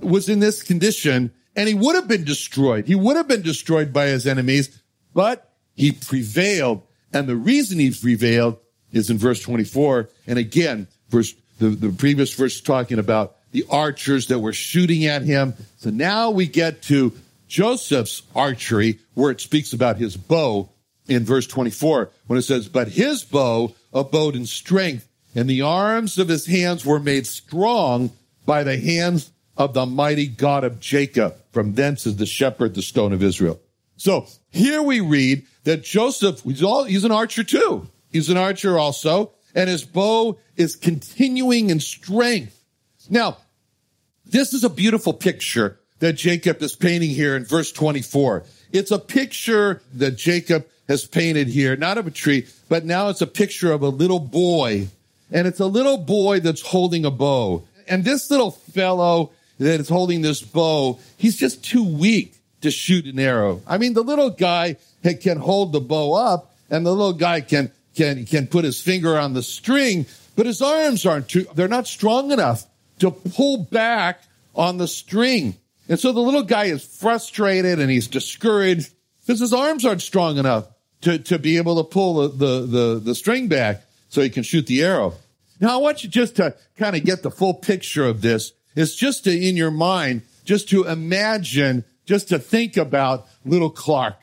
[0.00, 2.86] was in this condition and he would have been destroyed.
[2.86, 4.80] He would have been destroyed by his enemies,
[5.14, 6.82] but he prevailed.
[7.12, 8.58] And the reason he prevailed
[8.92, 10.08] is in verse 24.
[10.26, 15.22] And again, verse, the, the previous verse talking about the archers that were shooting at
[15.22, 15.54] him.
[15.78, 17.12] So now we get to
[17.48, 20.70] Joseph's archery where it speaks about his bow
[21.08, 26.18] in verse 24 when it says, but his bow abode in strength and the arms
[26.18, 28.12] of his hands were made strong
[28.46, 29.30] by the hands
[29.60, 31.36] of the mighty God of Jacob.
[31.52, 33.60] From thence is the shepherd, the stone of Israel.
[33.98, 37.86] So here we read that Joseph, he's, all, he's an archer too.
[38.10, 42.58] He's an archer also, and his bow is continuing in strength.
[43.10, 43.36] Now,
[44.24, 48.44] this is a beautiful picture that Jacob is painting here in verse 24.
[48.72, 53.20] It's a picture that Jacob has painted here, not of a tree, but now it's
[53.20, 54.88] a picture of a little boy.
[55.30, 57.64] And it's a little boy that's holding a bow.
[57.86, 63.04] And this little fellow that is holding this bow, he's just too weak to shoot
[63.06, 63.60] an arrow.
[63.66, 67.70] I mean, the little guy can hold the bow up and the little guy can,
[67.94, 71.86] can, can put his finger on the string, but his arms aren't too, they're not
[71.86, 72.64] strong enough
[73.00, 74.22] to pull back
[74.54, 75.56] on the string.
[75.88, 80.38] And so the little guy is frustrated and he's discouraged because his arms aren't strong
[80.38, 80.68] enough
[81.02, 84.42] to, to be able to pull the, the, the, the string back so he can
[84.42, 85.14] shoot the arrow.
[85.60, 88.94] Now I want you just to kind of get the full picture of this is
[88.94, 94.16] just to, in your mind, just to imagine, just to think about little Clark.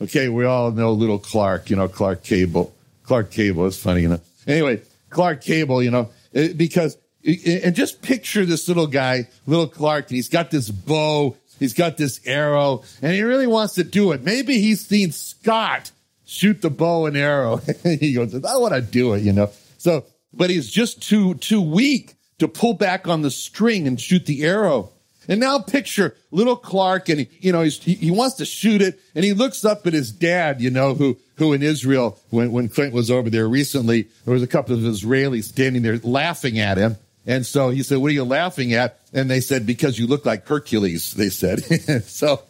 [0.00, 2.74] Okay, we all know little Clark, you know, Clark Cable.
[3.04, 4.20] Clark Cable is funny, know.
[4.46, 9.68] Anyway, Clark Cable, you know, eh, because, eh, and just picture this little guy, little
[9.68, 14.12] Clark, he's got this bow, he's got this arrow, and he really wants to do
[14.12, 14.22] it.
[14.22, 15.90] Maybe he's seen Scott
[16.26, 17.56] shoot the bow and arrow.
[17.82, 19.50] he goes, I want to do it, you know.
[19.78, 20.04] So,
[20.34, 24.44] but he's just too, too weak to pull back on the string and shoot the
[24.44, 24.90] arrow.
[25.28, 29.00] And now picture little Clark and he, you know, he, he wants to shoot it
[29.14, 32.68] and he looks up at his dad, you know, who, who in Israel, when, when
[32.68, 36.78] Clint was over there recently, there was a couple of Israelis standing there laughing at
[36.78, 36.96] him.
[37.26, 39.00] And so he said, what are you laughing at?
[39.12, 41.60] And they said, because you look like Hercules, they said.
[42.04, 42.42] so,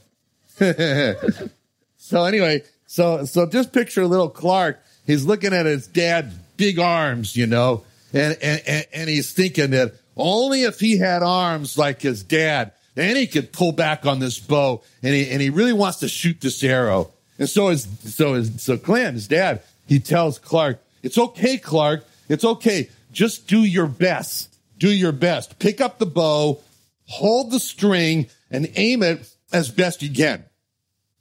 [1.96, 4.82] so anyway, so, so just picture little Clark.
[5.06, 7.84] He's looking at his dad's big arms, you know,
[8.16, 13.16] and, and, and he's thinking that only if he had arms like his dad, then
[13.16, 16.40] he could pull back on this bow and he, and he really wants to shoot
[16.40, 17.12] this arrow.
[17.38, 22.04] And so his, so his, so Clint, his dad, he tells Clark, it's okay, Clark.
[22.28, 22.88] It's okay.
[23.12, 24.54] Just do your best.
[24.78, 25.58] Do your best.
[25.58, 26.60] Pick up the bow,
[27.06, 30.44] hold the string and aim it as best you can.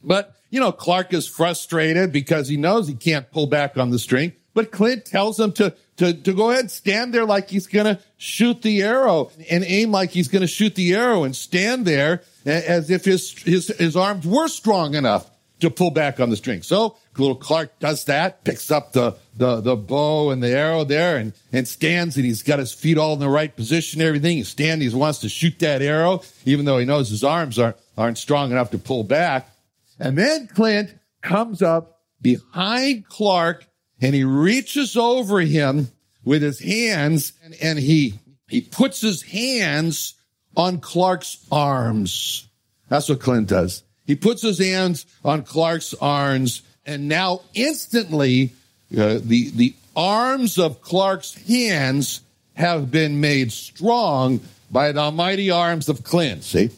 [0.03, 4.00] But, you know, Clark is frustrated because he knows he can't pull back on the
[4.00, 4.34] string.
[4.53, 7.85] But Clint tells him to, to, to go ahead and stand there like he's going
[7.85, 11.85] to shoot the arrow and aim like he's going to shoot the arrow and stand
[11.85, 15.29] there as if his, his, his arms were strong enough
[15.61, 16.61] to pull back on the string.
[16.61, 21.17] So little Clark does that, picks up the, the, the bow and the arrow there
[21.17, 24.38] and, and stands and he's got his feet all in the right position everything.
[24.38, 27.78] He stands, he wants to shoot that arrow, even though he knows his arms aren't,
[27.97, 29.49] aren't strong enough to pull back.
[29.97, 33.66] And then Clint comes up behind Clark
[34.05, 35.87] and he reaches over him
[36.23, 38.13] with his hands and, and he,
[38.47, 40.13] he puts his hands
[40.55, 42.47] on Clark's arms.
[42.87, 43.81] That's what Clint does.
[44.05, 48.53] He puts his hands on Clark's arms and now instantly
[48.96, 52.22] uh, the, the arms of Clark's hands
[52.53, 56.43] have been made strong by the mighty arms of Clint.
[56.43, 56.69] See?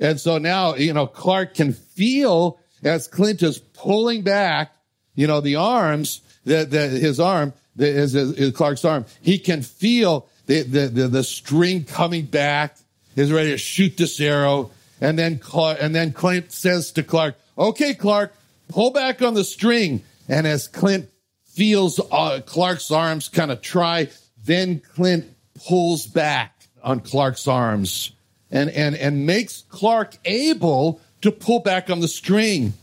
[0.00, 4.72] And so now, you know, Clark can feel as Clint is pulling back,
[5.14, 10.28] you know, the arms the, the, his arm, his, his, Clark's arm, he can feel
[10.46, 12.76] the, the, the, the string coming back,
[13.16, 14.70] is ready to shoot this arrow.
[15.00, 18.32] And then, Clark, and then Clint says to Clark, okay, Clark,
[18.68, 20.02] pull back on the string.
[20.28, 21.10] And as Clint
[21.44, 24.08] feels uh, Clark's arms kind of try,
[24.44, 25.26] then Clint
[25.66, 28.12] pulls back on Clark's arms
[28.50, 32.74] and, and, and makes Clark able to pull back on the string.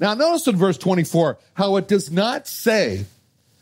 [0.00, 3.04] Now notice in verse 24 how it does not say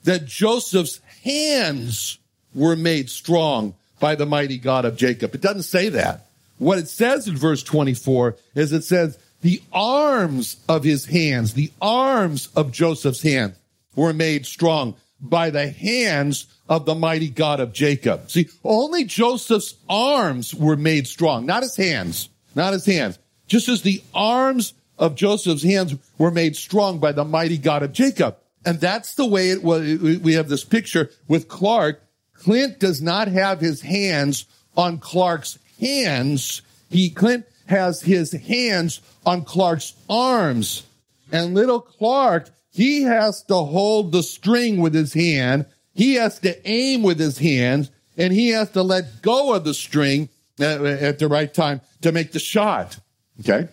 [0.05, 2.19] that Joseph's hands
[2.55, 5.35] were made strong by the mighty God of Jacob.
[5.35, 6.27] It doesn't say that.
[6.59, 11.73] What it says in verse 24 is it says the arms of his hands, the
[11.83, 13.57] arms of Joseph's hands
[13.95, 18.31] were made strong by the hands of the mighty God of Jacob.
[18.31, 23.19] See, only Joseph's arms were made strong, not his hands, not his hands.
[23.49, 27.93] Just as the arms of Joseph's hands were made strong by the mighty God of
[27.93, 28.37] Jacob.
[28.65, 29.99] And that's the way it was.
[30.01, 32.03] We have this picture with Clark.
[32.35, 34.47] Clint does not have his hands
[34.77, 36.63] on Clark's hands.
[36.91, 40.85] He, Clint has his hands on Clark's arms.
[41.31, 45.67] And little Clark, he has to hold the string with his hand.
[45.95, 49.75] He has to aim with his hands and he has to let go of the
[49.75, 50.29] string
[50.59, 52.99] at the right time to make the shot.
[53.41, 53.69] Okay.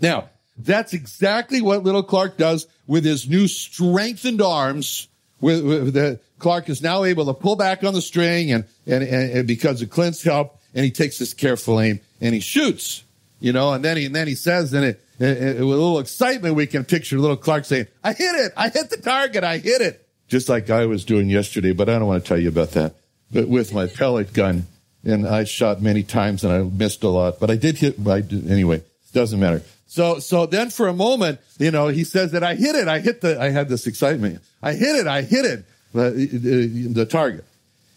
[0.00, 5.08] Now, that's exactly what little Clark does with his new strengthened arms.
[5.40, 9.02] With, with the, Clark is now able to pull back on the string and, and,
[9.02, 13.04] and because of Clint's help, and he takes this careful aim and he shoots,
[13.40, 15.80] you know, and then he, and then he says, and it, it, it, with a
[15.80, 18.52] little excitement, we can picture little Clark saying, I hit it.
[18.56, 19.44] I hit the target.
[19.44, 20.06] I hit it.
[20.26, 22.94] Just like I was doing yesterday, but I don't want to tell you about that.
[23.30, 24.66] But with my pellet gun,
[25.04, 28.22] and I shot many times and I missed a lot, but I did hit, I
[28.22, 28.82] did, anyway,
[29.14, 29.62] doesn't matter.
[29.86, 32.88] So, so then for a moment, you know, he says that I hit it.
[32.88, 34.42] I hit the, I had this excitement.
[34.62, 35.06] I hit it.
[35.06, 35.64] I hit it.
[35.92, 37.44] The, the, the target.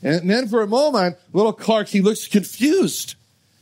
[0.04, 3.16] And then for a moment, little Clark, he looks confused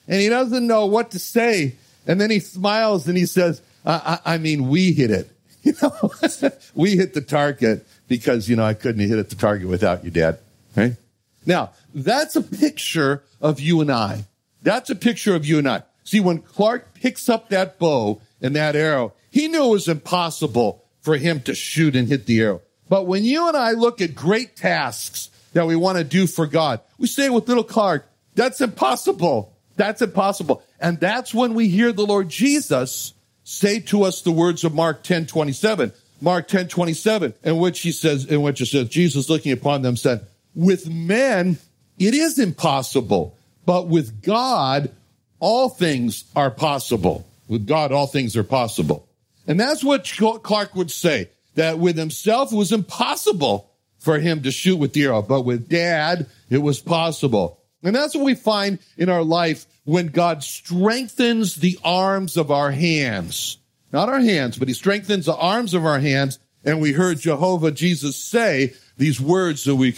[0.07, 1.75] and he doesn't know what to say.
[2.05, 5.29] And then he smiles and he says, I, I, I mean, we hit it.
[5.65, 6.11] You know,
[6.75, 10.11] we hit the target because, you know, I couldn't hit at the target without you,
[10.11, 10.37] dad.
[10.75, 10.95] Right?
[11.43, 14.25] Now, that's a picture of you and I.
[14.61, 15.81] That's a picture of you and I.
[16.05, 20.85] See, when Clark picks up that bow and that arrow, he knew it was impossible
[21.01, 22.61] for him to shoot and hit the arrow.
[22.87, 26.45] But when you and I look at great tasks that we want to do for
[26.45, 29.53] God, we say with little Clark, that's impossible.
[29.75, 30.63] That's impossible.
[30.79, 33.13] And that's when we hear the Lord Jesus
[33.43, 35.91] say to us the words of Mark 10, 27.
[36.21, 39.97] Mark 10, 27, in which he says, in which it says, Jesus looking upon them
[39.97, 41.57] said, with men,
[41.99, 44.91] it is impossible, but with God,
[45.39, 47.25] all things are possible.
[47.47, 49.07] With God, all things are possible.
[49.47, 50.11] And that's what
[50.43, 55.05] Clark would say, that with himself it was impossible for him to shoot with the
[55.05, 57.59] arrow, but with dad, it was possible.
[57.83, 62.71] And that's what we find in our life when God strengthens the arms of our
[62.71, 63.57] hands.
[63.91, 66.39] Not our hands, but he strengthens the arms of our hands.
[66.63, 69.95] And we heard Jehovah Jesus say these words that we,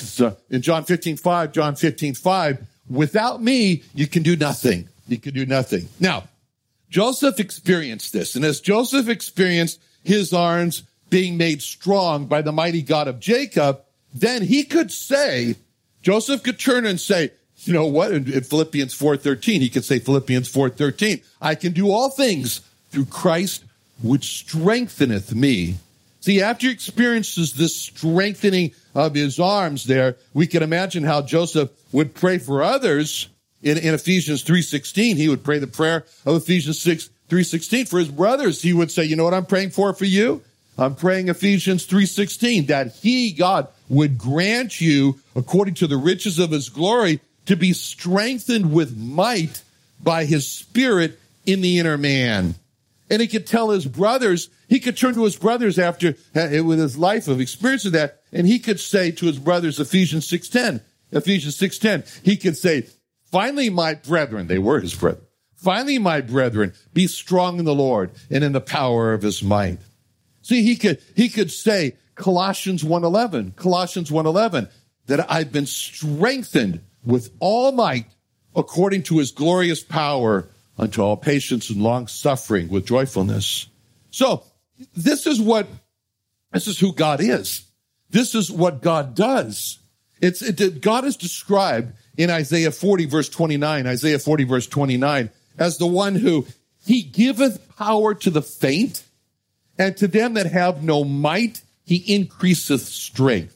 [0.50, 4.90] in John 15, 5, John 15, 5, without me, you can do nothing.
[5.08, 5.90] You could do nothing.
[6.00, 6.26] Now,
[6.90, 8.36] Joseph experienced this.
[8.36, 13.82] And as Joseph experienced his arms being made strong by the mighty God of Jacob,
[14.14, 15.56] then he could say,
[16.02, 17.32] Joseph could turn and say,
[17.64, 18.12] you know what?
[18.12, 22.62] In, in Philippians 4.13, he could say Philippians 4.13, I can do all things
[22.92, 23.64] through Christ
[24.02, 25.76] which strengtheneth me.
[26.20, 31.72] See, after he experiences this strengthening of his arms there, we can imagine how Joseph
[31.92, 33.28] would pray for others
[33.68, 35.16] in, in Ephesians 3.16.
[35.16, 38.62] He would pray the prayer of Ephesians 6, 3.16 for his brothers.
[38.62, 40.42] He would say, you know what I'm praying for for you?
[40.78, 46.52] I'm praying Ephesians 3.16 that he, God, would grant you according to the riches of
[46.52, 49.64] his glory to be strengthened with might
[50.02, 52.56] by his spirit in the inner man.
[53.10, 56.78] And he could tell his brothers, he could turn to his brothers after, uh, with
[56.78, 60.82] his life of experience of that, and he could say to his brothers, Ephesians 6.10,
[61.12, 62.86] Ephesians 6.10, he could say,
[63.38, 65.24] finally, my brethren, they were his brethren,
[65.56, 69.78] finally, my brethren, be strong in the Lord and in the power of his might.
[70.42, 74.72] See, he could, he could say, Colossians 1.11, Colossians 1.11,
[75.06, 78.08] that I've been strengthened with all might
[78.56, 83.68] according to his glorious power unto all patience and long suffering with joyfulness.
[84.10, 84.44] So
[84.96, 85.68] this is what,
[86.52, 87.68] this is who God is.
[88.10, 89.78] This is what God does.
[90.22, 95.78] It's, it, God is described in Isaiah 40 verse 29, Isaiah 40 verse 29, as
[95.78, 96.46] the one who
[96.86, 99.04] he giveth power to the faint
[99.78, 103.56] and to them that have no might, he increaseth strength.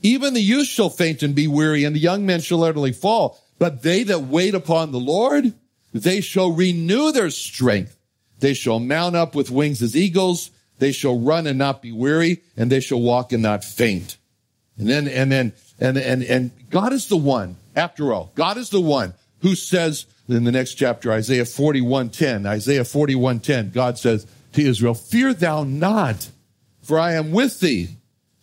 [0.00, 3.40] Even the youth shall faint and be weary, and the young men shall utterly fall.
[3.58, 5.52] But they that wait upon the Lord
[5.92, 7.96] They shall renew their strength.
[8.40, 10.50] They shall mount up with wings as eagles.
[10.78, 14.16] They shall run and not be weary, and they shall walk and not faint.
[14.76, 18.70] And then, and then, and, and, and God is the one, after all, God is
[18.70, 24.62] the one who says in the next chapter, Isaiah 41:10, Isaiah 41:10, God says to
[24.62, 26.28] Israel, Fear thou not,
[26.82, 27.88] for I am with thee.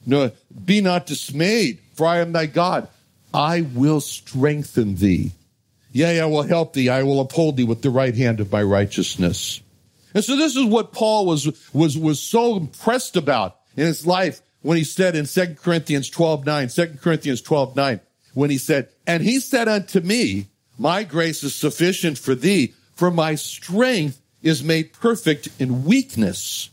[0.06, 0.32] No,
[0.66, 2.88] be not dismayed, for I am thy God.
[3.34, 5.32] I will strengthen thee.
[5.92, 6.90] Yea, I will help thee.
[6.90, 9.62] I will uphold thee with the right hand of my righteousness.
[10.14, 14.42] And so this is what Paul was, was, was so impressed about in his life
[14.62, 18.00] when he said in 2 Corinthians 12, 9, 2 Corinthians 12, 9,
[18.36, 20.46] when he said, And he said unto me,
[20.78, 26.70] My grace is sufficient for thee, for my strength is made perfect in weakness.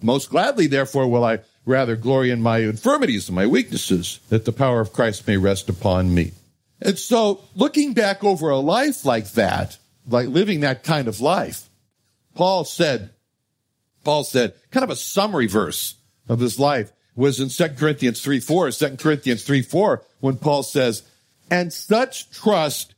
[0.00, 4.52] Most gladly, therefore, will I rather glory in my infirmities and my weaknesses, that the
[4.52, 6.32] power of Christ may rest upon me.
[6.80, 11.68] And so, looking back over a life like that, like living that kind of life,
[12.34, 13.10] Paul said,
[14.04, 15.96] Paul said, kind of a summary verse
[16.28, 20.62] of his life was in 2 Corinthians 3 4, 2 Corinthians 3 4, when Paul
[20.62, 21.02] says,
[21.50, 22.94] And such trust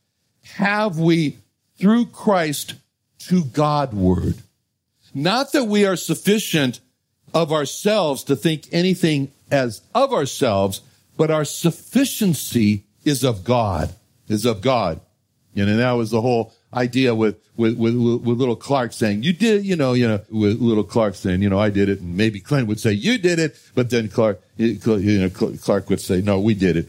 [0.56, 1.38] have we
[1.78, 2.74] through Christ
[3.20, 4.34] to Godward.
[5.14, 6.80] Not that we are sufficient
[7.32, 10.82] of ourselves to think anything as of ourselves,
[11.16, 13.94] but our sufficiency is of God,
[14.28, 15.00] is of God.
[15.56, 19.64] And that was the whole idea with, with, with, with little Clark saying, you did,
[19.64, 22.00] you know, you know, with little Clark saying, you know, I did it.
[22.00, 23.56] And maybe Clint would say, you did it.
[23.74, 24.78] But then Clark, you
[25.20, 26.88] know, Clark would say, no, we did it.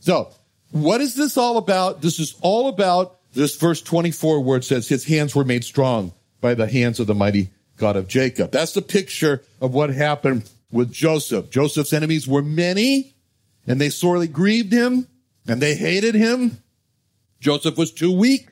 [0.00, 0.30] So
[0.72, 2.00] what is this all about?
[2.00, 6.12] This is all about this verse 24 where it says his hands were made strong
[6.40, 8.50] by the hands of the mighty God of Jacob.
[8.50, 11.50] That's the picture of what happened with Joseph.
[11.50, 13.14] Joseph's enemies were many
[13.66, 15.06] and they sorely grieved him
[15.46, 16.58] and they hated him.
[17.40, 18.48] Joseph was too weak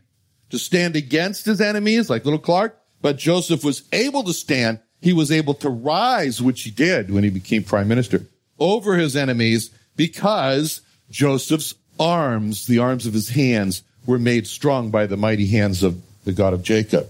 [0.51, 4.81] to stand against his enemies like little Clark, but Joseph was able to stand.
[5.01, 8.27] He was able to rise, which he did when he became prime minister
[8.59, 15.07] over his enemies because Joseph's arms, the arms of his hands were made strong by
[15.07, 17.09] the mighty hands of the God of Jacob.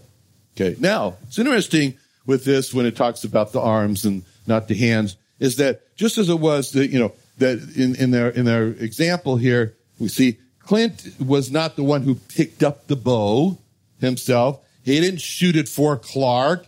[0.57, 0.77] Okay.
[0.81, 1.95] Now, it's interesting
[2.27, 6.19] with this when it talks about the arms and not the hands is that just
[6.19, 10.09] as it was that, you know, that in, in their, in their example here, we
[10.09, 10.39] see
[10.69, 13.57] Clint was not the one who picked up the bow
[14.03, 14.61] himself.
[14.85, 16.67] He didn't shoot it for Clark.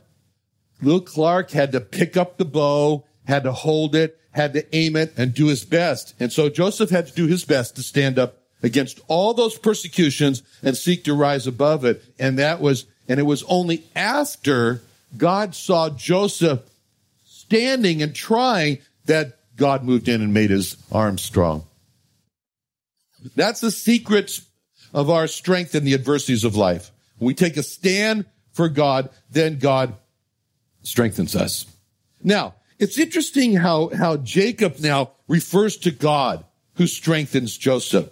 [0.80, 4.96] Little Clark had to pick up the bow, had to hold it, had to aim
[4.96, 6.14] it and do his best.
[6.18, 10.42] And so Joseph had to do his best to stand up against all those persecutions
[10.62, 12.02] and seek to rise above it.
[12.18, 14.80] And that was, and it was only after
[15.14, 16.60] God saw Joseph
[17.26, 21.66] standing and trying that God moved in and made his arms strong.
[23.36, 24.40] That's the secret
[24.92, 26.90] of our strength in the adversities of life.
[27.18, 29.94] we take a stand for God, then God
[30.82, 31.66] strengthens us.
[32.22, 38.08] Now, it's interesting how, how Jacob now refers to God who strengthens Joseph.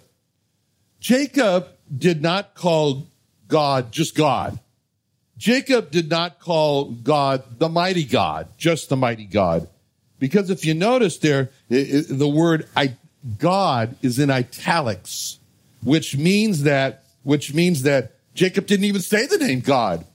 [0.99, 3.07] Jacob did not call
[3.47, 4.59] God just God.
[5.37, 9.67] Jacob did not call God the mighty God, just the mighty God.
[10.19, 12.67] Because if you notice there, the word
[13.37, 15.39] God is in italics,
[15.83, 20.05] which means that, which means that Jacob didn't even say the name God.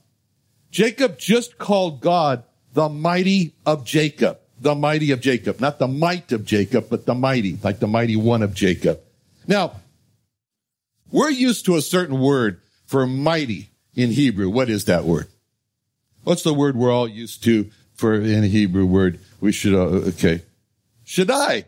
[0.71, 2.43] Jacob just called God
[2.73, 7.15] the mighty of Jacob, the mighty of Jacob, not the might of Jacob, but the
[7.15, 9.01] mighty, like the mighty one of Jacob.
[9.47, 9.81] Now,
[11.13, 14.49] we're used to a certain word for mighty in Hebrew.
[14.49, 15.29] What is that word?
[16.25, 19.21] What's the word we're all used to for in Hebrew word?
[19.41, 20.43] We should, uh, okay.
[21.05, 21.67] Shaddai,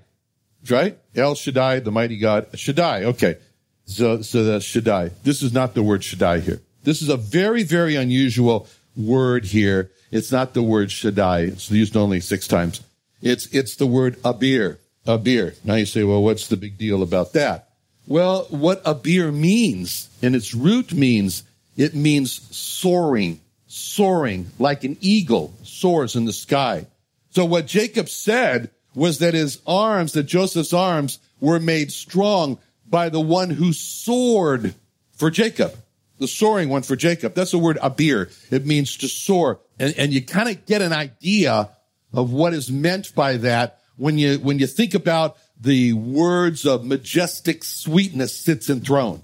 [0.71, 0.99] right?
[1.15, 2.47] El Shaddai, the mighty God.
[2.59, 3.37] Shaddai, okay.
[3.85, 5.11] So, so the Shaddai.
[5.23, 6.61] This is not the word Shaddai here.
[6.83, 9.91] This is a very, very unusual word here.
[10.11, 11.41] It's not the word Shaddai.
[11.41, 12.83] It's used only six times.
[13.21, 14.79] It's, it's the word Abir.
[15.07, 15.57] Abir.
[15.65, 17.71] Now you say, well, what's the big deal about that?
[18.07, 21.43] Well, what Abir means, and its root means
[21.77, 26.87] it means soaring, soaring like an eagle soars in the sky.
[27.31, 33.11] So what Jacob said was that his arms, that Joseph's arms were made strong by
[33.11, 34.75] the one who soared
[35.12, 35.76] for Jacob.
[36.19, 37.35] The soaring one for Jacob.
[37.35, 38.33] That's the word abir.
[38.50, 39.61] It means to soar.
[39.79, 41.69] And, and you kind of get an idea
[42.15, 46.87] of what is meant by that when you, when you think about the words of
[46.87, 49.23] majestic sweetness sits enthroned.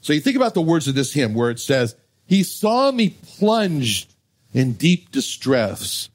[0.00, 3.10] So you think about the words of this hymn where it says, he saw me
[3.10, 4.14] plunged
[4.54, 6.08] in deep distress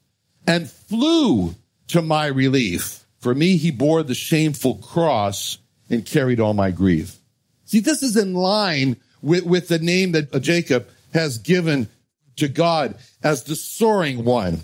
[0.47, 1.53] and flew
[1.87, 3.05] to my relief.
[3.19, 5.57] For me, he bore the shameful cross
[5.89, 7.17] and carried all my grief.
[7.65, 11.89] See, this is in line with, with the name that Jacob has given
[12.35, 14.59] to God as the soaring one.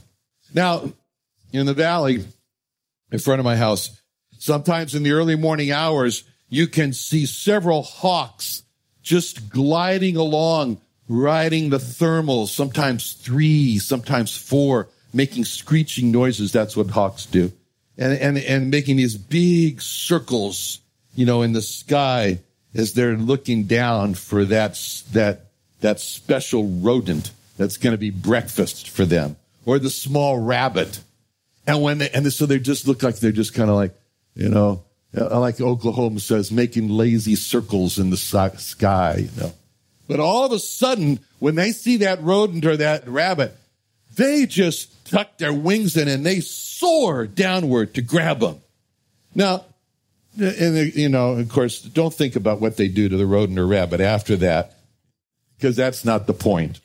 [0.54, 0.92] Now,
[1.54, 2.26] in the valley
[3.12, 4.00] in front of my house,
[4.38, 8.64] sometimes in the early morning hours, you can see several hawks
[9.02, 16.52] just gliding along, riding the thermals, sometimes three, sometimes four, making screeching noises.
[16.52, 17.52] That's what hawks do.
[17.98, 20.80] And, and, and making these big circles,
[21.16, 22.40] you know, in the sky
[22.74, 24.80] as they're looking down for that,
[25.12, 25.52] that,
[25.82, 31.02] that special rodent that's going to be breakfast for them or the small rabbit.
[31.68, 33.94] And when they, and so they just look like they're just kind of like,
[34.36, 34.84] you know,
[35.16, 39.54] uh, like Oklahoma says, making lazy circles in the sky, you know.
[40.08, 43.56] But all of a sudden, when they see that rodent or that rabbit,
[44.16, 48.60] they just tuck their wings in and they soar downward to grab them.
[49.34, 49.66] Now,
[50.40, 53.68] and you know, of course, don't think about what they do to the rodent or
[53.68, 54.78] rabbit after that,
[55.58, 56.80] because that's not the point.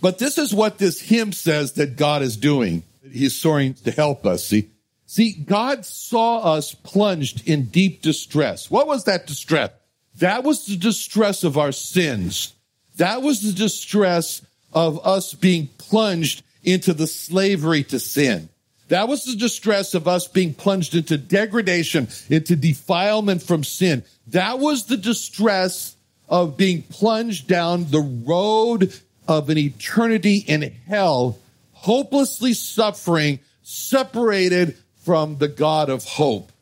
[0.00, 2.82] But this is what this hymn says that God is doing.
[3.10, 4.44] He's soaring to help us.
[4.44, 4.68] See,
[5.06, 8.70] see, God saw us plunged in deep distress.
[8.70, 9.70] What was that distress?
[10.16, 12.54] That was the distress of our sins.
[12.96, 14.42] That was the distress
[14.76, 18.50] of us being plunged into the slavery to sin.
[18.88, 24.04] That was the distress of us being plunged into degradation, into defilement from sin.
[24.28, 25.96] That was the distress
[26.28, 28.92] of being plunged down the road
[29.26, 31.38] of an eternity in hell,
[31.72, 36.52] hopelessly suffering, separated from the God of hope.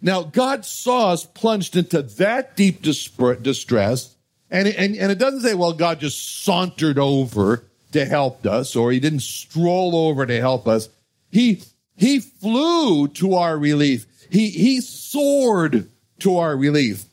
[0.00, 4.14] Now, God saw us plunged into that deep distress,
[4.50, 8.92] and, and, and it doesn't say, well, God just sauntered over to help us, or
[8.92, 10.88] he didn't stroll over to help us.
[11.30, 11.62] He,
[11.96, 14.06] he flew to our relief.
[14.30, 15.88] He, he soared
[16.20, 17.04] to our relief.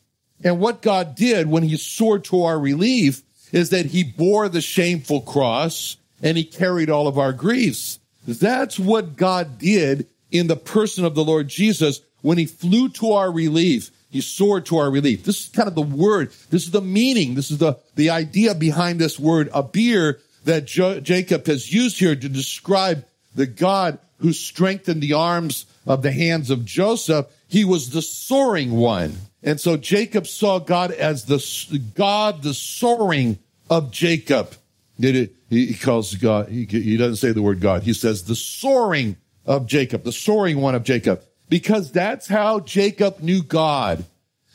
[0.44, 4.60] And what God did when he soared to our relief is that he bore the
[4.60, 7.98] shameful cross and he carried all of our griefs.
[8.26, 13.12] That's what God did in the person of the Lord Jesus when he flew to
[13.12, 13.90] our relief.
[14.16, 15.24] He soared to our relief.
[15.24, 16.32] This is kind of the word.
[16.48, 17.34] This is the meaning.
[17.34, 21.98] This is the, the idea behind this word, A abir, that jo- Jacob has used
[21.98, 27.26] here to describe the God who strengthened the arms of the hands of Joseph.
[27.46, 29.16] He was the soaring one.
[29.42, 34.54] And so Jacob saw God as the God, the soaring of Jacob.
[34.98, 37.82] He calls God, he doesn't say the word God.
[37.82, 43.20] He says the soaring of Jacob, the soaring one of Jacob, because that's how Jacob
[43.20, 44.04] knew God.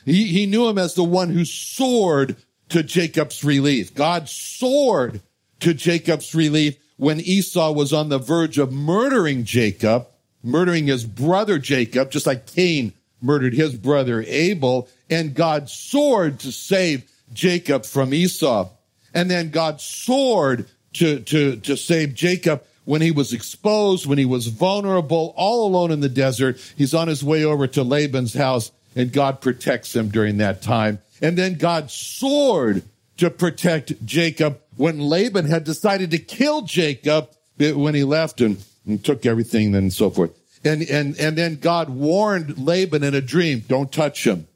[0.04, 2.36] He, he knew him as the one who soared
[2.70, 3.94] to Jacob's relief.
[3.94, 5.20] God soared
[5.60, 10.06] to Jacob's relief when Esau was on the verge of murdering Jacob,
[10.42, 16.50] murdering his brother Jacob, just like Cain murdered his brother Abel, and God soared to
[16.50, 18.68] save Jacob from Esau.
[19.14, 24.24] And then God soared to, to, to save Jacob when he was exposed, when he
[24.24, 26.58] was vulnerable, all alone in the desert.
[26.76, 30.98] He's on his way over to Laban's house and God protects him during that time.
[31.20, 32.82] And then God soared
[33.18, 39.02] to protect Jacob when Laban had decided to kill Jacob when he left and, and
[39.04, 40.36] took everything and so forth.
[40.64, 44.46] And, and, and then God warned Laban in a dream, don't touch him.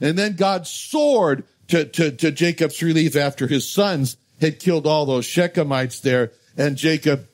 [0.00, 5.06] And then God soared to, to, to Jacob's relief after his sons had killed all
[5.06, 6.32] those Shechemites there.
[6.56, 7.26] And Jacob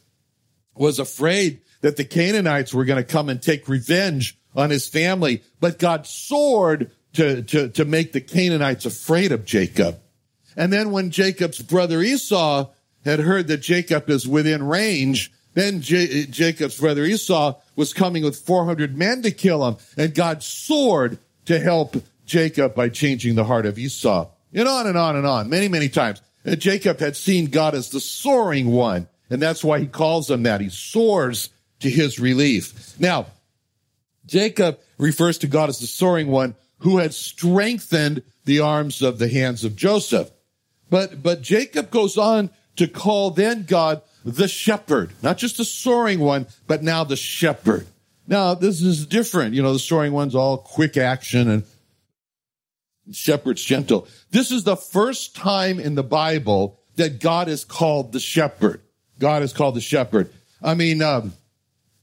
[0.75, 5.43] was afraid that the Canaanites were going to come and take revenge on his family.
[5.61, 10.01] But God soared to, to, to make the Canaanites afraid of Jacob.
[10.57, 12.71] And then when Jacob's brother Esau
[13.05, 18.37] had heard that Jacob is within range, then J- Jacob's brother Esau was coming with
[18.37, 19.77] 400 men to kill him.
[19.97, 24.29] And God soared to help Jacob by changing the heart of Esau.
[24.55, 26.21] And on and on and on, many, many times.
[26.45, 29.09] And Jacob had seen God as the soaring one.
[29.33, 30.61] And that's why he calls him that.
[30.61, 31.49] He soars
[31.81, 32.95] to his relief.
[33.01, 33.29] Now,
[34.27, 39.29] Jacob refers to God as the soaring one who had strengthened the arms of the
[39.29, 40.31] hands of Joseph.
[40.91, 46.21] But, but Jacob goes on to call then God the shepherd, not just the soaring
[46.21, 47.87] one, but now the shepherd.
[48.27, 49.55] Now, this is different.
[49.55, 51.65] You know, the soaring one's all quick action and
[53.13, 54.07] shepherd's gentle.
[54.31, 58.83] This is the first time in the Bible that God is called the shepherd.
[59.23, 60.29] God is called the shepherd.
[60.61, 61.33] I mean, um,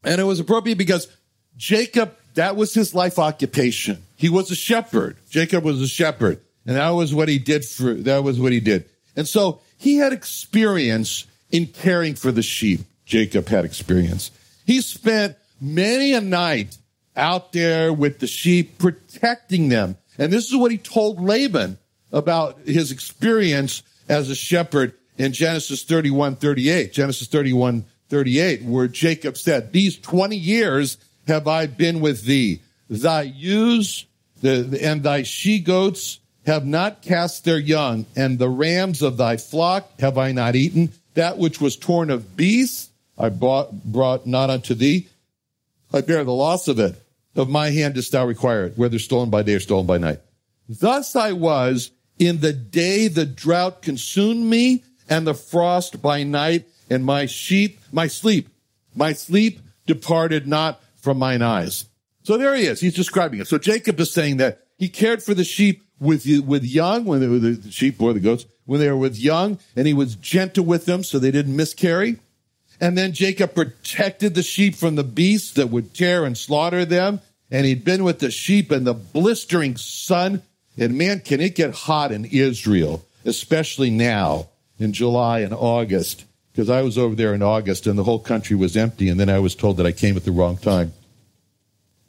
[0.05, 1.09] and it was appropriate because
[1.57, 4.01] Jacob, that was his life occupation.
[4.15, 5.17] He was a shepherd.
[5.29, 6.39] Jacob was a shepherd.
[6.65, 8.85] And that was what he did for, that was what he did.
[9.17, 12.79] And so he had experience in caring for the sheep.
[13.05, 14.31] Jacob had experience.
[14.65, 16.77] He spent many a night
[17.17, 19.97] out there with the sheep, protecting them.
[20.17, 21.79] And this is what he told Laban
[22.13, 24.93] about his experience as a shepherd.
[25.19, 26.93] In Genesis 31, 38.
[26.93, 32.61] Genesis 31, 38, where Jacob said, These 20 years have I been with thee.
[32.89, 34.05] Thy ewes
[34.41, 39.99] and thy she goats have not cast their young, and the rams of thy flock
[39.99, 40.91] have I not eaten.
[41.13, 45.09] That which was torn of beasts I brought, brought not unto thee.
[45.93, 46.95] I bear the loss of it.
[47.35, 50.19] Of my hand dost thou require it, whether stolen by day or stolen by night.
[50.67, 56.65] Thus I was in the day the drought consumed me and the frost by night
[56.89, 58.47] and my sheep, my sleep,
[58.95, 61.85] my sleep departed not from mine eyes.
[62.23, 62.79] So there he is.
[62.79, 63.47] He's describing it.
[63.47, 67.27] So Jacob is saying that he cared for the sheep with, with young, when they
[67.27, 70.63] were the sheep or the goats, when they were with young, and he was gentle
[70.63, 72.17] with them so they didn't miscarry.
[72.79, 77.19] And then Jacob protected the sheep from the beasts that would tear and slaughter them.
[77.51, 80.43] And he'd been with the sheep in the blistering sun.
[80.77, 86.69] And man, can it get hot in Israel, especially now in July and August because
[86.69, 89.39] I was over there in August and the whole country was empty, and then I
[89.39, 90.93] was told that I came at the wrong time.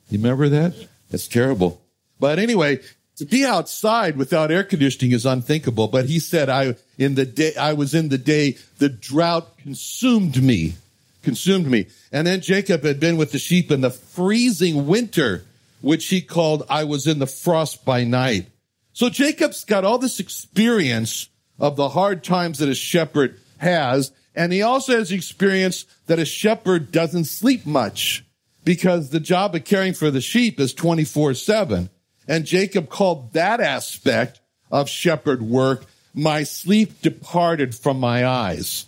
[0.09, 0.74] You remember that?
[1.11, 1.80] That's terrible.
[2.18, 2.80] But anyway,
[3.16, 5.88] to be outside without air conditioning is unthinkable.
[5.88, 10.42] But he said, I, in the day, I was in the day the drought consumed
[10.42, 10.74] me,
[11.22, 11.87] consumed me.
[12.11, 15.44] And then Jacob had been with the sheep in the freezing winter,
[15.80, 18.46] which he called, I was in the frost by night.
[18.92, 21.28] So Jacob's got all this experience
[21.61, 24.12] of the hard times that a shepherd has.
[24.35, 28.25] And he also has experience that a shepherd doesn't sleep much
[28.64, 31.90] because the job of caring for the sheep is 24 7.
[32.27, 38.87] And Jacob called that aspect of shepherd work, my sleep departed from my eyes.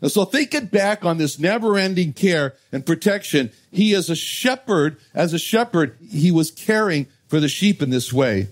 [0.00, 4.96] And so thinking back on this never ending care and protection, he is a shepherd,
[5.14, 8.48] as a shepherd, he was caring for the sheep in this way.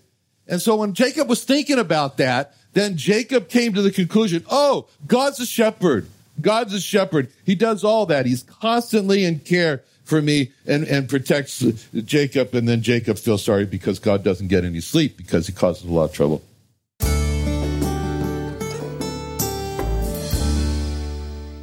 [0.51, 4.89] And so when Jacob was thinking about that, then Jacob came to the conclusion, oh,
[5.07, 6.09] God's a shepherd.
[6.41, 7.31] God's a shepherd.
[7.47, 8.27] He does all that.
[8.27, 11.61] He's constantly in care for me and, and protects
[11.95, 12.53] Jacob.
[12.53, 15.93] And then Jacob feels sorry because God doesn't get any sleep because he causes a
[15.93, 16.43] lot of trouble.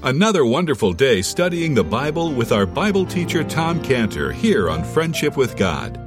[0.01, 5.35] Another wonderful day studying the Bible with our Bible teacher Tom Cantor here on Friendship
[5.35, 6.06] with God.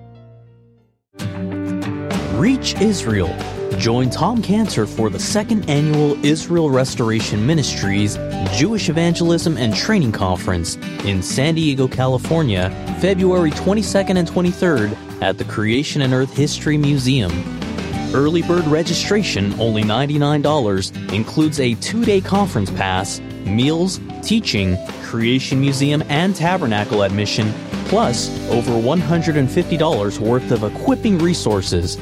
[2.41, 3.31] Reach Israel.
[3.77, 8.17] Join Tom Cantor for the second annual Israel Restoration Ministries
[8.57, 10.75] Jewish Evangelism and Training Conference
[11.05, 17.31] in San Diego, California, February 22nd and 23rd at the Creation and Earth History Museum.
[18.11, 26.01] Early bird registration, only $99, includes a two day conference pass, meals, teaching, Creation Museum,
[26.09, 27.53] and Tabernacle admission,
[27.85, 31.99] plus over $150 worth of equipping resources.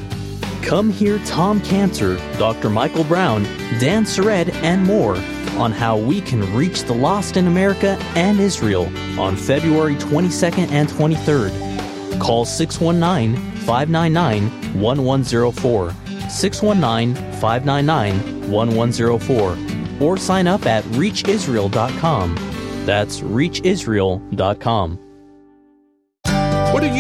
[0.69, 2.69] Come hear Tom Cantor, Dr.
[2.69, 3.41] Michael Brown,
[3.79, 5.15] Dan Sered, and more
[5.57, 8.85] on how we can reach the lost in America and Israel
[9.19, 12.19] on February 22nd and 23rd.
[12.19, 15.95] Call 619 599 1104.
[16.29, 20.07] 619 599 1104.
[20.07, 22.35] Or sign up at reachisrael.com.
[22.85, 25.08] That's reachisrael.com.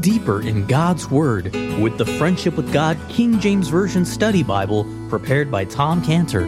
[0.00, 5.50] deeper in God's Word with the Friendship with God King James Version Study Bible prepared
[5.50, 6.46] by Tom Cantor.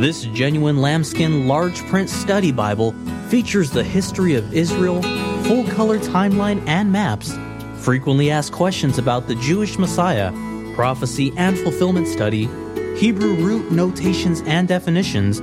[0.00, 2.92] This genuine lambskin large print study Bible
[3.28, 5.00] features the history of Israel,
[5.44, 7.32] full color timeline and maps,
[7.76, 10.32] frequently asked questions about the Jewish Messiah,
[10.74, 12.48] prophecy and fulfillment study,
[12.96, 15.40] Hebrew root notations and definitions,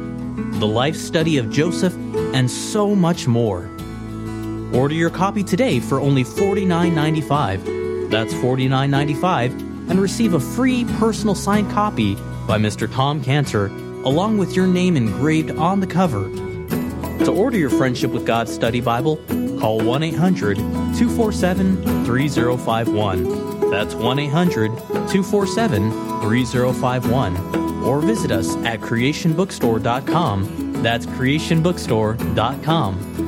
[0.59, 1.95] the life study of Joseph,
[2.33, 3.72] and so much more.
[4.73, 8.09] Order your copy today for only $49.95.
[8.09, 12.15] That's $49.95 and receive a free personal signed copy
[12.47, 12.91] by Mr.
[12.91, 13.67] Tom Cantor
[14.03, 16.29] along with your name engraved on the cover.
[17.25, 19.17] To order your Friendship with God study Bible,
[19.59, 23.69] call 1 800 247 3051.
[23.69, 27.83] That's 1 800 247 3051.
[27.83, 30.83] Or visit us at creationbookstore.com.
[30.83, 33.22] That's creationbookstore.com.